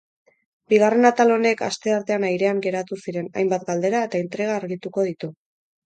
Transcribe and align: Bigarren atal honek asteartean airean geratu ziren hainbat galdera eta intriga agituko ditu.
Bigarren 0.71 1.07
atal 1.09 1.33
honek 1.33 1.61
asteartean 1.67 2.27
airean 2.31 2.65
geratu 2.65 3.01
ziren 3.07 3.31
hainbat 3.39 3.71
galdera 3.71 4.05
eta 4.11 4.27
intriga 4.27 4.61
agituko 4.61 5.11
ditu. 5.13 5.37